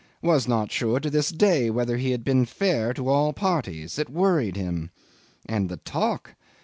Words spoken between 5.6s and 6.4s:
the talk!